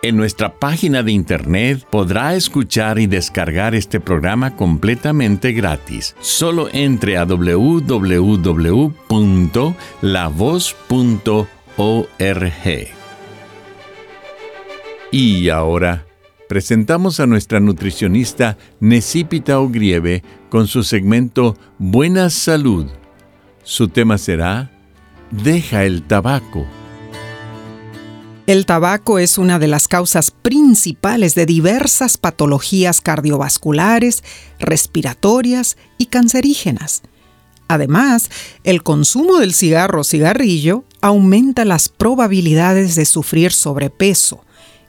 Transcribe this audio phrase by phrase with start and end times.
[0.00, 6.14] En nuestra página de internet podrá escuchar y descargar este programa completamente gratis.
[6.20, 8.18] Solo entre a www.lavoz.org.
[15.10, 16.06] Y ahora
[16.48, 22.86] presentamos a nuestra nutricionista Necipita Ogrieve con su segmento Buena Salud.
[23.64, 24.70] Su tema será
[25.32, 26.77] Deja el tabaco.
[28.48, 34.24] El tabaco es una de las causas principales de diversas patologías cardiovasculares,
[34.58, 37.02] respiratorias y cancerígenas.
[37.68, 38.30] Además,
[38.64, 44.42] el consumo del cigarro o cigarrillo aumenta las probabilidades de sufrir sobrepeso,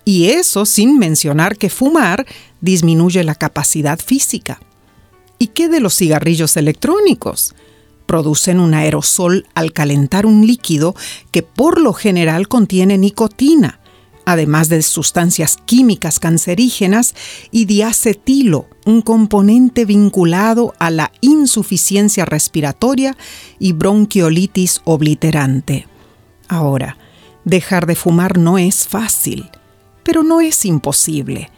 [0.06, 2.26] y eso sin mencionar que fumar
[2.62, 4.62] disminuye la capacidad física.
[5.38, 7.54] ¿Y qué de los cigarrillos electrónicos?
[8.10, 10.96] Producen un aerosol al calentar un líquido
[11.30, 13.82] que por lo general contiene nicotina,
[14.26, 17.14] además de sustancias químicas cancerígenas
[17.52, 23.16] y diacetilo, un componente vinculado a la insuficiencia respiratoria
[23.60, 25.86] y bronquiolitis obliterante.
[26.48, 26.98] Ahora,
[27.46, 29.52] dejar de fumar no es fácil,
[30.02, 31.52] pero no es imposible.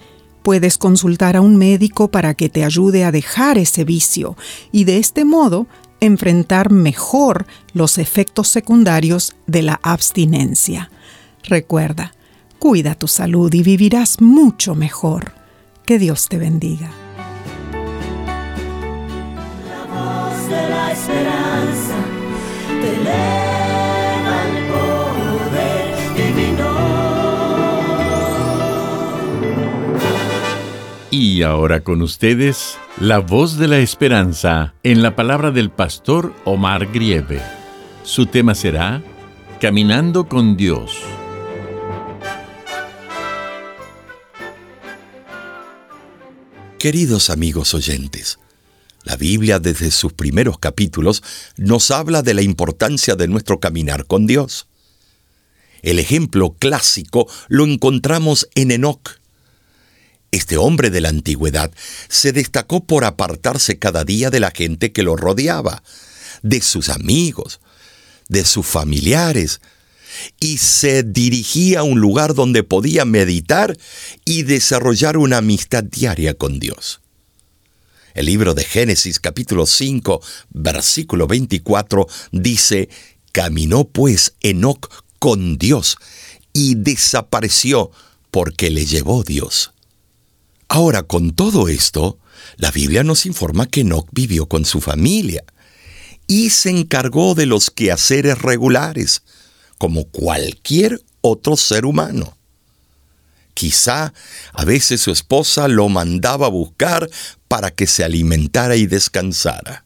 [0.43, 4.35] Puedes consultar a un médico para que te ayude a dejar ese vicio
[4.73, 5.67] y de este modo
[6.01, 10.91] enfrentar mejor los efectos secundarios de la abstinencia.
[11.43, 12.13] Recuerda,
[12.59, 15.33] cuida tu salud y vivirás mucho mejor.
[15.85, 16.91] Que Dios te bendiga.
[31.13, 36.89] Y ahora con ustedes, la voz de la esperanza en la palabra del pastor Omar
[36.89, 37.41] Grieve.
[38.03, 39.03] Su tema será
[39.59, 40.95] Caminando con Dios.
[46.79, 48.39] Queridos amigos oyentes,
[49.03, 51.23] la Biblia desde sus primeros capítulos
[51.57, 54.69] nos habla de la importancia de nuestro caminar con Dios.
[55.81, 59.20] El ejemplo clásico lo encontramos en Enoch
[60.31, 61.71] este hombre de la antigüedad
[62.07, 65.83] se destacó por apartarse cada día de la gente que lo rodeaba,
[66.41, 67.59] de sus amigos,
[68.29, 69.59] de sus familiares,
[70.39, 73.77] y se dirigía a un lugar donde podía meditar
[74.25, 77.01] y desarrollar una amistad diaria con Dios.
[78.13, 82.89] El libro de Génesis capítulo 5 versículo 24 dice,
[83.31, 85.97] Caminó pues Enoc con Dios
[86.51, 87.91] y desapareció
[88.31, 89.71] porque le llevó Dios.
[90.73, 92.17] Ahora, con todo esto,
[92.55, 95.43] la Biblia nos informa que Enoch vivió con su familia
[96.27, 99.23] y se encargó de los quehaceres regulares,
[99.77, 102.37] como cualquier otro ser humano.
[103.53, 104.13] Quizá
[104.53, 107.09] a veces su esposa lo mandaba a buscar
[107.49, 109.83] para que se alimentara y descansara,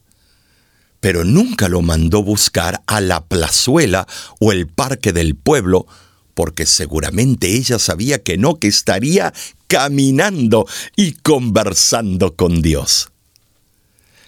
[1.00, 4.06] pero nunca lo mandó buscar a la plazuela
[4.38, 5.88] o el parque del pueblo
[6.36, 9.32] porque seguramente ella sabía que no, que estaría
[9.68, 13.08] caminando y conversando con Dios.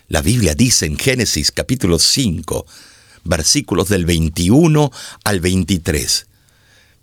[0.08, 2.64] La Biblia dice en Génesis capítulo 5,
[3.24, 4.90] versículos del 21
[5.22, 6.26] al 23.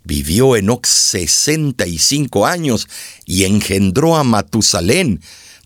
[0.02, 2.88] Vivió Enoch 65 años
[3.24, 5.20] y engendró a Matusalén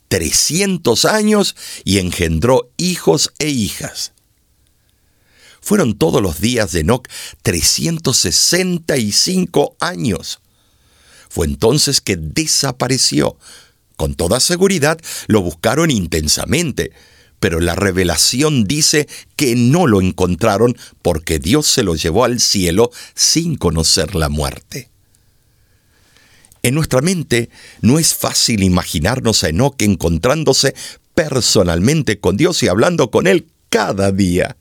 [0.08, 4.12] 300 años y engendró hijos e hijas.
[5.60, 7.06] Fueron todos los días de Enoch
[7.42, 10.40] 365 años.
[11.28, 13.36] Fue entonces que desapareció.
[13.96, 16.92] Con toda seguridad lo buscaron intensamente,
[17.38, 22.90] pero la revelación dice que no lo encontraron porque Dios se lo llevó al cielo
[23.14, 24.90] sin conocer la muerte.
[26.62, 27.48] En nuestra mente
[27.80, 30.74] no es fácil imaginarnos a Enoch encontrándose
[31.14, 34.56] personalmente con Dios y hablando con Él cada día.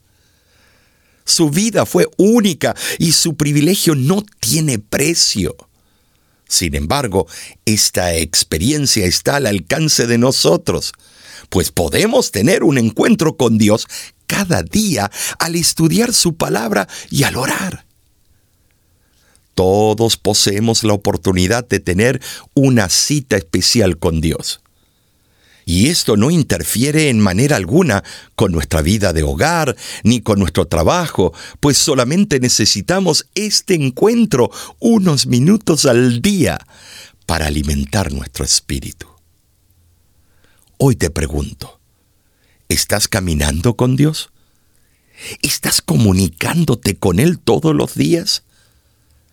[1.30, 5.56] Su vida fue única y su privilegio no tiene precio.
[6.48, 7.28] Sin embargo,
[7.66, 10.92] esta experiencia está al alcance de nosotros,
[11.50, 13.86] pues podemos tener un encuentro con Dios
[14.26, 17.86] cada día al estudiar su palabra y al orar.
[19.54, 22.24] Todos poseemos la oportunidad de tener
[22.56, 24.62] una cita especial con Dios.
[25.70, 30.66] Y esto no interfiere en manera alguna con nuestra vida de hogar ni con nuestro
[30.66, 34.50] trabajo, pues solamente necesitamos este encuentro
[34.80, 36.58] unos minutos al día
[37.28, 39.06] para alimentar nuestro espíritu.
[40.80, 41.80] Hoy te pregunto,
[42.68, 44.32] ¿estás caminando con Dios?
[45.44, 48.42] ¿Estás comunicándote con Él todos los días?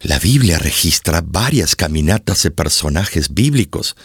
[0.03, 3.97] La Biblia registra varias caminatas de personajes bíblicos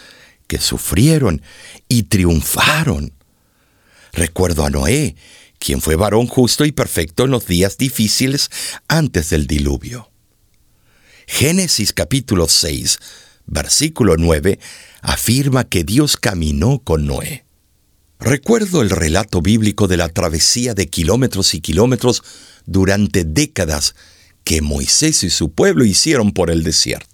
[0.52, 1.40] que sufrieron
[1.88, 3.14] y triunfaron.
[4.12, 5.16] Recuerdo a Noé,
[5.58, 8.50] quien fue varón justo y perfecto en los días difíciles
[8.86, 10.10] antes del diluvio.
[11.26, 12.98] Génesis capítulo 6,
[13.46, 14.58] versículo 9,
[15.00, 17.46] afirma que Dios caminó con Noé.
[18.20, 22.22] Recuerdo el relato bíblico de la travesía de kilómetros y kilómetros
[22.66, 23.94] durante décadas
[24.44, 27.11] que Moisés y su pueblo hicieron por el desierto.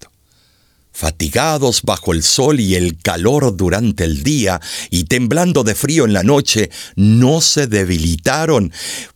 [0.99, 4.61] Fatigados bajo el sol y el calor durante el día
[4.91, 8.73] y temblando de frío en la noche, no se debilitaron,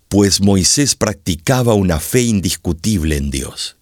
[0.06, 3.78] pues Moisés practicaba una fe indiscutible en Dios.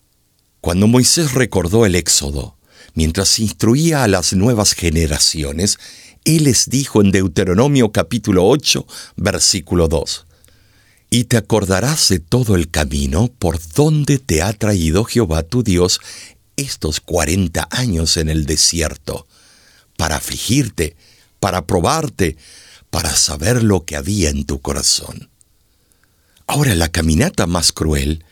[0.62, 2.56] Cuando Moisés recordó el Éxodo,
[2.94, 5.78] mientras instruía a las nuevas generaciones,
[6.24, 8.86] él les dijo en Deuteronomio capítulo 8,
[9.16, 10.26] versículo 2,
[11.10, 16.00] Y te acordarás de todo el camino por donde te ha traído Jehová tu Dios
[16.60, 19.26] estos cuarenta años en el desierto,
[19.96, 20.96] para afligirte,
[21.40, 22.36] para probarte,
[22.90, 25.30] para saber lo que había en tu corazón.
[26.46, 28.24] Ahora la caminata más cruel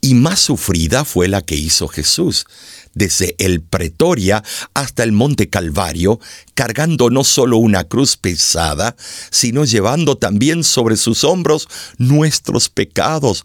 [0.00, 2.46] y más sufrida fue la que hizo Jesús,
[2.94, 4.42] desde el Pretoria
[4.72, 6.20] hasta el Monte Calvario,
[6.54, 8.96] cargando no solo una cruz pesada,
[9.30, 11.68] sino llevando también sobre sus hombros
[11.98, 13.44] nuestros pecados,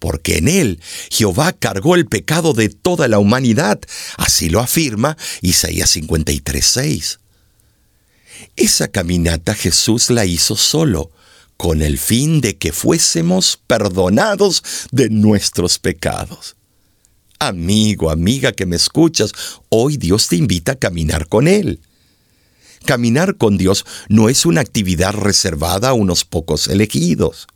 [0.00, 0.80] porque en él
[1.10, 3.78] Jehová cargó el pecado de toda la humanidad,
[4.16, 7.20] así lo afirma Isaías 53:6.
[8.56, 11.12] Esa caminata Jesús la hizo solo,
[11.56, 16.56] con el fin de que fuésemos perdonados de nuestros pecados.
[17.38, 19.32] Amigo, amiga que me escuchas,
[19.68, 21.80] hoy Dios te invita a caminar con Él.
[22.86, 27.46] Caminar con Dios no es una actividad reservada a unos pocos elegidos.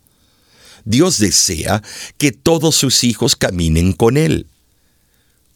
[0.84, 1.82] Dios desea
[2.18, 4.46] que todos sus hijos caminen con Él.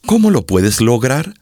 [0.05, 1.33] ¿Cómo lo puedes lograr?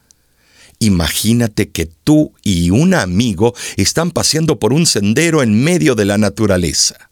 [0.78, 6.18] Imagínate que tú y un amigo están paseando por un sendero en medio de la
[6.18, 7.08] naturaleza.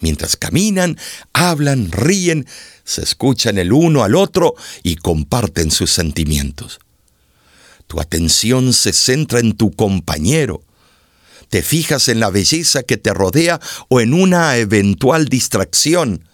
[0.00, 0.98] Mientras caminan,
[1.32, 2.46] hablan, ríen,
[2.84, 6.78] se escuchan el uno al otro y comparten sus sentimientos.
[7.86, 10.62] Tu atención se centra en tu compañero,
[11.48, 16.24] te fijas en la belleza que te rodea o en una eventual distracción,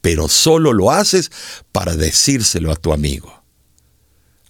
[0.00, 1.30] pero solo lo haces
[1.72, 3.42] para decírselo a tu amigo.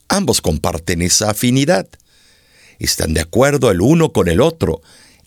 [0.08, 1.88] Ambos comparten esa afinidad,
[2.78, 4.82] están de acuerdo el uno con el otro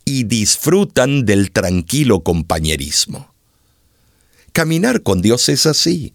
[0.06, 3.34] y disfrutan del tranquilo compañerismo.
[4.54, 6.14] Caminar con Dios es así.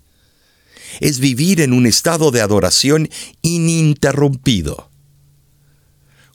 [1.00, 3.08] Es vivir en un estado de adoración
[3.42, 4.90] ininterrumpido.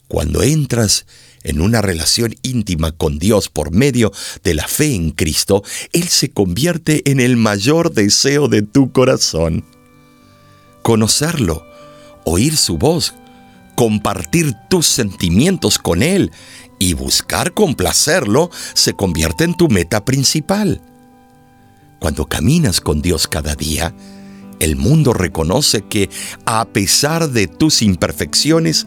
[0.08, 1.06] Cuando entras
[1.42, 4.12] en una relación íntima con Dios por medio
[4.44, 9.64] de la fe en Cristo, Él se convierte en el mayor deseo de tu corazón.
[10.82, 11.64] Conocerlo,
[12.24, 13.14] oír su voz,
[13.74, 16.30] compartir tus sentimientos con Él
[16.78, 20.80] y buscar complacerlo se convierte en tu meta principal.
[21.98, 23.94] Cuando caminas con Dios cada día,
[24.58, 26.08] el mundo reconoce que,
[26.44, 28.86] a pesar de tus imperfecciones,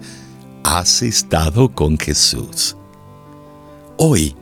[0.64, 2.76] has estado con Jesús.
[3.98, 4.36] Hoy,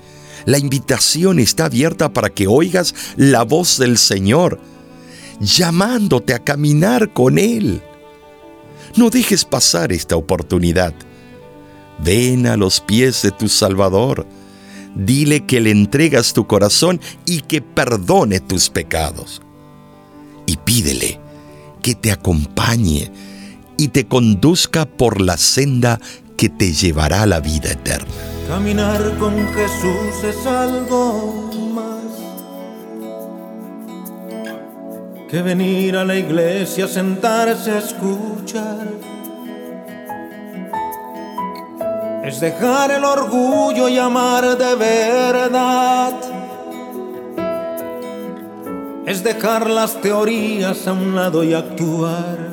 [0.45, 4.59] la invitación está abierta para que oigas la voz del Señor,
[5.39, 7.81] llamándote a caminar con Él.
[8.95, 10.93] No dejes pasar esta oportunidad.
[12.03, 14.25] Ven a los pies de tu Salvador.
[14.95, 19.41] Dile que le entregas tu corazón y que perdone tus pecados.
[20.45, 21.19] Y pídele
[21.81, 23.11] que te acompañe
[23.81, 25.99] y te conduzca por la senda
[26.37, 28.13] que te llevará a la vida eterna.
[28.47, 32.03] Caminar con Jesús es algo más
[35.27, 38.87] que venir a la iglesia, sentarse a escuchar.
[42.23, 46.13] es dejar el orgullo y amar de verdad.
[49.07, 52.50] Es dejar las teorías a un lado y actuar.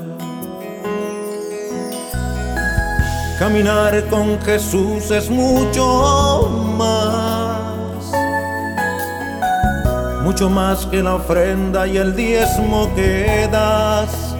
[3.39, 8.11] Caminar con Jesús es mucho más.
[10.25, 14.35] Mucho más que la ofrenda y el diezmo que das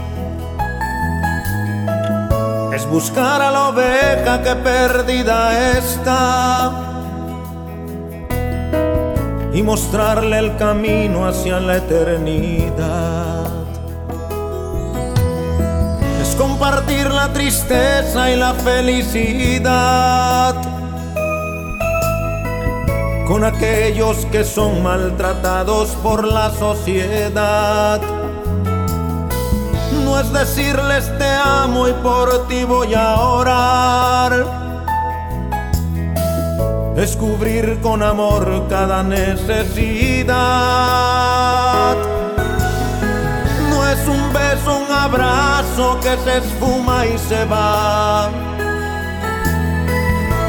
[2.75, 6.73] es buscar a la oveja que perdida está
[9.53, 13.38] y mostrarle el camino hacia la eternidad.
[16.59, 20.57] Compartir la tristeza y la felicidad
[23.29, 28.01] con aquellos que son maltratados por la sociedad
[30.05, 34.45] no es decirles te amo y por ti voy a orar.
[36.97, 40.27] Descubrir con amor cada necesidad.
[43.71, 48.29] No es un beso, un abrazo que se esfuma y se va.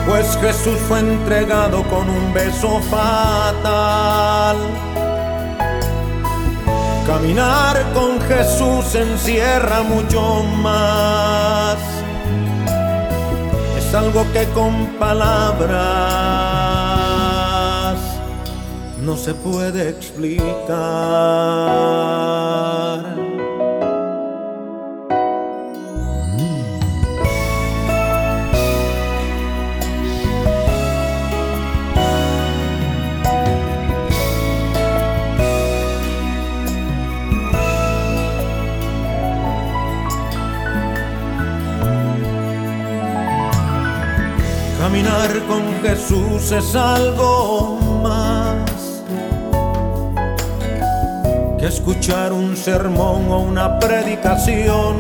[0.08, 4.58] Pues Jesús fue entregado con un beso fatal.
[7.06, 11.78] Caminar con Jesús encierra mucho más.
[13.78, 15.70] Es algo que con palabras
[19.00, 20.70] no se puede explicar.
[45.00, 49.02] Caminar con Jesús es algo más
[51.58, 54.98] que escuchar un sermón o una predicación.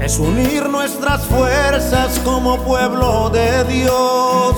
[0.00, 4.56] Es unir nuestras fuerzas como pueblo de Dios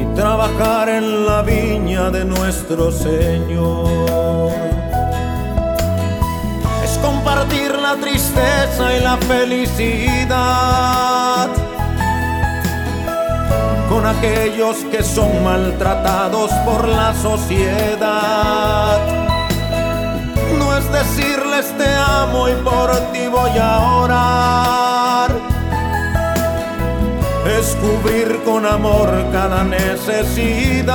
[0.00, 4.21] y trabajar en la viña de nuestro Señor
[7.32, 10.28] compartir la tristeza y la felicidad
[13.88, 18.98] con aquellos que son maltratados por la sociedad.
[20.58, 25.30] No es decirles te amo y por ti voy a orar.
[27.58, 30.92] Es cubrir con amor cada necesidad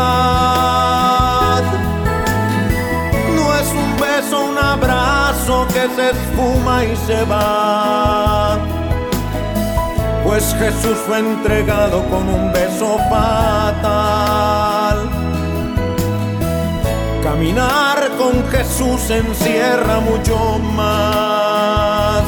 [4.57, 8.57] abrazo que se esfuma y se va.
[10.23, 14.97] Pues Jesús fue entregado con un beso fatal.
[17.23, 22.23] Caminar con Jesús encierra mucho más.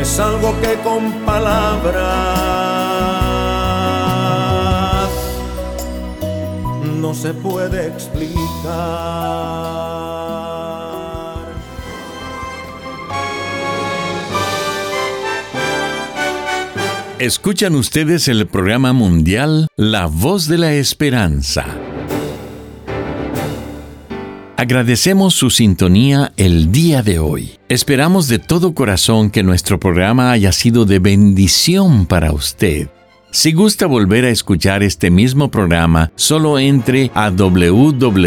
[0.00, 2.66] Es algo que con palabras
[7.00, 8.56] no se puede explicar.
[17.18, 21.64] Escuchan ustedes el programa mundial La Voz de la Esperanza.
[24.58, 27.52] Agradecemos su sintonía el día de hoy.
[27.70, 32.88] Esperamos de todo corazón que nuestro programa haya sido de bendición para usted.
[33.30, 38.26] Si gusta volver a escuchar este mismo programa, solo entre a www.lavoz.org